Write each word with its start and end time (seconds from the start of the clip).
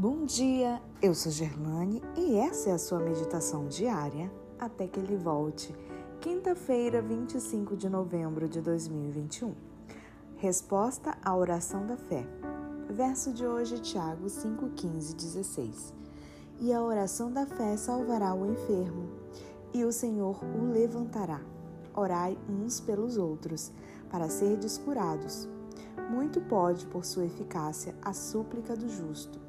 Bom 0.00 0.24
dia, 0.24 0.80
eu 1.02 1.12
sou 1.12 1.32
Gerlane 1.32 2.00
e 2.16 2.36
essa 2.36 2.70
é 2.70 2.72
a 2.72 2.78
sua 2.78 3.00
meditação 3.00 3.66
diária 3.66 4.30
até 4.56 4.86
que 4.86 5.00
ele 5.00 5.16
volte. 5.16 5.74
Quinta-feira, 6.20 7.02
25 7.02 7.76
de 7.76 7.88
novembro 7.88 8.48
de 8.48 8.60
2021. 8.60 9.52
Resposta 10.36 11.18
à 11.20 11.36
oração 11.36 11.84
da 11.84 11.96
fé. 11.96 12.24
Verso 12.88 13.32
de 13.32 13.44
hoje, 13.44 13.80
Tiago 13.80 14.28
5, 14.28 14.68
15, 14.68 15.16
16. 15.16 15.92
E 16.60 16.72
a 16.72 16.80
oração 16.80 17.32
da 17.32 17.44
fé 17.44 17.76
salvará 17.76 18.32
o 18.32 18.46
enfermo, 18.52 19.10
e 19.74 19.84
o 19.84 19.90
Senhor 19.90 20.38
o 20.44 20.70
levantará. 20.70 21.40
Orai 21.92 22.38
uns 22.48 22.78
pelos 22.78 23.16
outros, 23.16 23.72
para 24.08 24.28
serdes 24.28 24.78
curados. 24.78 25.48
Muito 26.08 26.40
pode, 26.40 26.86
por 26.86 27.04
sua 27.04 27.24
eficácia, 27.24 27.96
a 28.00 28.12
súplica 28.12 28.76
do 28.76 28.88
justo. 28.88 29.47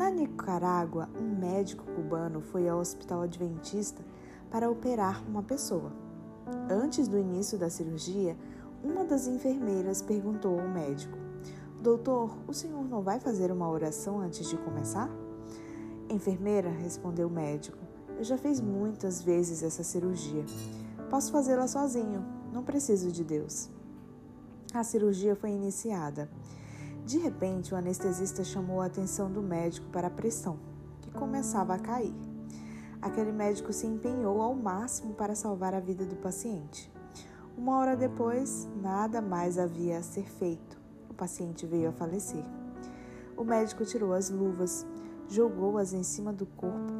Na 0.00 0.08
Nicarágua, 0.08 1.10
um 1.20 1.36
médico 1.38 1.84
cubano 1.84 2.40
foi 2.40 2.66
ao 2.66 2.78
hospital 2.78 3.20
adventista 3.20 4.02
para 4.50 4.70
operar 4.70 5.22
uma 5.28 5.42
pessoa. 5.42 5.92
Antes 6.70 7.06
do 7.06 7.18
início 7.18 7.58
da 7.58 7.68
cirurgia, 7.68 8.34
uma 8.82 9.04
das 9.04 9.26
enfermeiras 9.26 10.00
perguntou 10.00 10.58
ao 10.58 10.66
médico: 10.66 11.18
Doutor, 11.82 12.34
o 12.48 12.54
senhor 12.54 12.82
não 12.88 13.02
vai 13.02 13.20
fazer 13.20 13.52
uma 13.52 13.68
oração 13.68 14.20
antes 14.20 14.48
de 14.48 14.56
começar? 14.56 15.10
Enfermeira, 16.08 16.70
respondeu 16.70 17.28
o 17.28 17.30
médico, 17.30 17.76
eu 18.16 18.24
já 18.24 18.38
fiz 18.38 18.58
muitas 18.58 19.20
vezes 19.20 19.62
essa 19.62 19.84
cirurgia. 19.84 20.46
Posso 21.10 21.30
fazê-la 21.30 21.68
sozinho, 21.68 22.24
não 22.50 22.64
preciso 22.64 23.12
de 23.12 23.22
Deus. 23.22 23.68
A 24.72 24.82
cirurgia 24.82 25.36
foi 25.36 25.50
iniciada. 25.50 26.26
De 27.10 27.18
repente, 27.18 27.74
o 27.74 27.76
anestesista 27.76 28.44
chamou 28.44 28.80
a 28.80 28.86
atenção 28.86 29.32
do 29.32 29.42
médico 29.42 29.84
para 29.90 30.06
a 30.06 30.10
pressão, 30.10 30.60
que 31.00 31.10
começava 31.10 31.74
a 31.74 31.78
cair. 31.80 32.14
Aquele 33.02 33.32
médico 33.32 33.72
se 33.72 33.84
empenhou 33.84 34.40
ao 34.40 34.54
máximo 34.54 35.14
para 35.14 35.34
salvar 35.34 35.74
a 35.74 35.80
vida 35.80 36.06
do 36.06 36.14
paciente. 36.14 36.88
Uma 37.58 37.78
hora 37.78 37.96
depois, 37.96 38.68
nada 38.80 39.20
mais 39.20 39.58
havia 39.58 39.98
a 39.98 40.02
ser 40.04 40.22
feito. 40.22 40.80
O 41.08 41.14
paciente 41.14 41.66
veio 41.66 41.88
a 41.88 41.92
falecer. 41.92 42.44
O 43.36 43.42
médico 43.42 43.84
tirou 43.84 44.12
as 44.12 44.30
luvas, 44.30 44.86
jogou-as 45.26 45.92
em 45.92 46.04
cima 46.04 46.32
do 46.32 46.46
corpo 46.46 46.92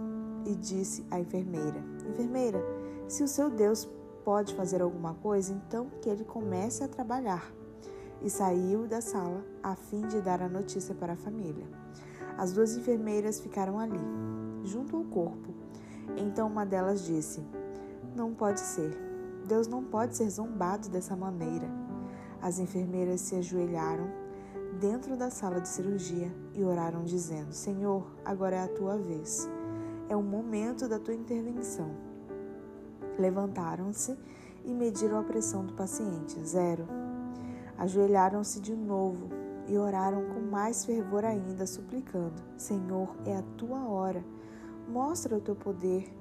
e 0.44 0.56
disse 0.56 1.06
à 1.08 1.20
enfermeira: 1.20 1.84
Enfermeira, 2.08 2.60
se 3.06 3.22
o 3.22 3.28
seu 3.28 3.48
Deus 3.48 3.88
pode 4.24 4.56
fazer 4.56 4.82
alguma 4.82 5.14
coisa, 5.14 5.52
então 5.52 5.88
que 6.02 6.08
ele 6.08 6.24
comece 6.24 6.82
a 6.82 6.88
trabalhar 6.88 7.59
e 8.22 8.28
saiu 8.28 8.86
da 8.86 9.00
sala 9.00 9.44
a 9.62 9.74
fim 9.74 10.06
de 10.06 10.20
dar 10.20 10.42
a 10.42 10.48
notícia 10.48 10.94
para 10.94 11.14
a 11.14 11.16
família. 11.16 11.66
As 12.36 12.52
duas 12.52 12.76
enfermeiras 12.76 13.40
ficaram 13.40 13.78
ali, 13.78 14.00
junto 14.64 14.96
ao 14.96 15.04
corpo. 15.04 15.54
Então 16.16 16.48
uma 16.48 16.64
delas 16.64 17.04
disse: 17.04 17.42
Não 18.14 18.34
pode 18.34 18.60
ser. 18.60 18.96
Deus 19.46 19.66
não 19.66 19.82
pode 19.82 20.16
ser 20.16 20.28
zombado 20.30 20.88
dessa 20.88 21.16
maneira. 21.16 21.68
As 22.40 22.58
enfermeiras 22.58 23.20
se 23.20 23.36
ajoelharam 23.36 24.08
dentro 24.80 25.16
da 25.16 25.30
sala 25.30 25.60
de 25.60 25.68
cirurgia 25.68 26.32
e 26.54 26.64
oraram, 26.64 27.04
dizendo: 27.04 27.52
Senhor, 27.52 28.06
agora 28.24 28.56
é 28.56 28.62
a 28.62 28.68
tua 28.68 28.96
vez. 28.96 29.48
É 30.08 30.16
o 30.16 30.22
momento 30.22 30.88
da 30.88 30.98
tua 30.98 31.14
intervenção. 31.14 31.90
Levantaram-se 33.18 34.16
e 34.64 34.72
mediram 34.72 35.18
a 35.18 35.24
pressão 35.24 35.64
do 35.64 35.74
paciente: 35.74 36.38
zero. 36.40 36.86
Ajoelharam-se 37.80 38.60
de 38.60 38.76
novo 38.76 39.30
e 39.66 39.78
oraram 39.78 40.22
com 40.34 40.40
mais 40.40 40.84
fervor 40.84 41.24
ainda, 41.24 41.66
suplicando: 41.66 42.42
Senhor, 42.58 43.16
é 43.24 43.34
a 43.34 43.42
tua 43.56 43.88
hora, 43.88 44.22
mostra 44.86 45.34
o 45.34 45.40
teu 45.40 45.56
poder. 45.56 46.14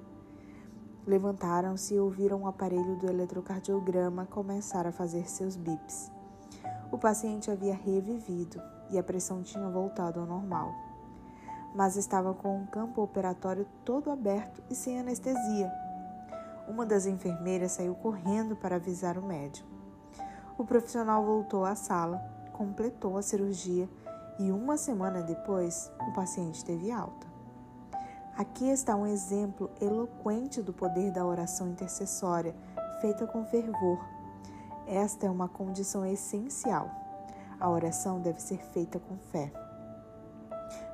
Levantaram-se 1.06 1.96
e 1.96 2.00
ouviram 2.00 2.44
o 2.44 2.48
aparelho 2.48 2.96
do 2.96 3.10
eletrocardiograma 3.10 4.26
começar 4.28 4.88
a 4.88 4.92
fazer 4.94 5.30
seus 5.30 5.58
bips. 5.58 6.10
O 6.94 6.98
paciente 6.98 7.52
havia 7.52 7.76
revivido 7.76 8.62
e 8.90 8.98
a 8.98 9.04
pressão 9.04 9.44
tinha 9.44 9.70
voltado 9.70 10.22
ao 10.22 10.26
normal. 10.26 10.74
Mas 11.76 11.98
estava 11.98 12.34
com 12.34 12.64
o 12.64 12.68
campo 12.68 13.02
operatório 13.02 13.68
todo 13.84 14.10
aberto 14.10 14.64
e 14.70 14.76
sem 14.76 14.98
anestesia. 14.98 15.70
Uma 16.70 16.86
das 16.86 17.06
enfermeiras 17.06 17.74
saiu 17.74 17.96
correndo 17.96 18.56
para 18.56 18.78
avisar 18.78 19.18
o 19.18 19.26
médico. 19.26 19.79
O 20.60 20.66
profissional 20.66 21.24
voltou 21.24 21.64
à 21.64 21.74
sala, 21.74 22.22
completou 22.52 23.18
a 23.18 23.22
cirurgia 23.22 23.88
e 24.38 24.52
uma 24.52 24.76
semana 24.76 25.22
depois 25.22 25.90
o 26.06 26.12
paciente 26.12 26.66
teve 26.66 26.92
alta. 26.92 27.26
Aqui 28.36 28.70
está 28.70 28.94
um 28.94 29.08
exemplo 29.08 29.72
eloquente 29.80 30.62
do 30.62 30.74
poder 30.74 31.14
da 31.14 31.26
oração 31.26 31.70
intercessória, 31.70 32.54
feita 33.00 33.26
com 33.26 33.46
fervor. 33.46 34.06
Esta 34.86 35.28
é 35.28 35.30
uma 35.30 35.48
condição 35.48 36.06
essencial. 36.06 36.92
A 37.58 37.70
oração 37.70 38.20
deve 38.20 38.42
ser 38.42 38.58
feita 38.58 39.00
com 39.00 39.18
fé. 39.18 39.54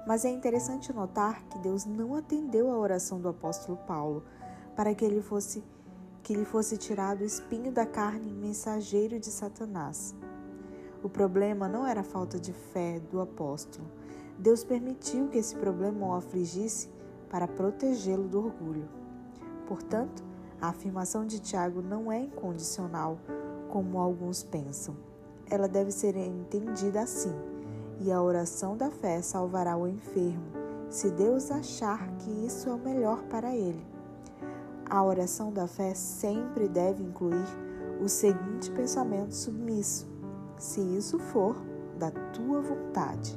Mas 0.05 0.25
é 0.25 0.29
interessante 0.29 0.93
notar 0.93 1.41
que 1.45 1.57
Deus 1.57 1.85
não 1.85 2.13
atendeu 2.13 2.69
a 2.69 2.77
oração 2.77 3.19
do 3.19 3.29
apóstolo 3.29 3.79
Paulo 3.87 4.23
para 4.75 4.93
que 4.93 5.03
ele 5.03 5.23
fosse 5.23 5.63
que 6.25 6.33
lhe 6.33 6.43
fosse 6.43 6.75
tirado 6.75 7.21
o 7.21 7.23
espinho 7.23 7.71
da 7.71 7.85
carne 7.85 8.33
mensageiro 8.33 9.19
de 9.19 9.27
Satanás. 9.27 10.15
O 11.03 11.07
problema 11.07 11.69
não 11.69 11.85
era 11.85 12.01
a 12.01 12.03
falta 12.03 12.39
de 12.39 12.51
fé 12.51 12.99
do 13.11 13.21
apóstolo. 13.21 13.87
Deus 14.35 14.63
permitiu 14.63 15.27
que 15.27 15.37
esse 15.37 15.55
problema 15.55 16.07
o 16.07 16.13
afligisse 16.15 16.89
para 17.29 17.47
protegê-lo 17.47 18.27
do 18.27 18.43
orgulho. 18.43 18.89
Portanto, 19.67 20.23
a 20.59 20.69
afirmação 20.69 21.27
de 21.27 21.39
Tiago 21.39 21.79
não 21.83 22.11
é 22.11 22.21
incondicional, 22.21 23.19
como 23.69 23.99
alguns 23.99 24.41
pensam. 24.41 24.97
Ela 25.47 25.67
deve 25.67 25.91
ser 25.91 26.17
entendida 26.17 27.01
assim: 27.01 27.35
e 27.99 28.11
a 28.11 28.19
oração 28.19 28.75
da 28.75 28.89
fé 28.89 29.21
salvará 29.21 29.77
o 29.77 29.87
enfermo, 29.87 30.47
se 30.89 31.11
Deus 31.11 31.51
achar 31.51 32.09
que 32.17 32.31
isso 32.47 32.67
é 32.67 32.73
o 32.73 32.79
melhor 32.79 33.21
para 33.25 33.55
ele. 33.55 33.85
A 34.89 35.03
oração 35.03 35.51
da 35.51 35.67
fé 35.67 35.93
sempre 35.93 36.67
deve 36.67 37.03
incluir 37.03 37.45
o 38.01 38.07
seguinte 38.07 38.69
pensamento 38.71 39.33
submisso: 39.33 40.07
se 40.57 40.79
isso 40.79 41.17
for 41.17 41.55
da 41.97 42.11
tua 42.11 42.61
vontade. 42.61 43.35